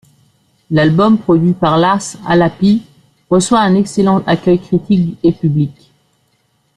L'album 0.71 1.19
produit 1.19 1.53
par 1.53 1.77
Lars 1.77 2.15
Halapi 2.25 2.81
reçoit 3.29 3.59
un 3.59 3.75
excellent 3.75 4.23
accueil 4.25 4.57
critique 4.59 5.19
et 5.21 5.31
public. 5.31 5.91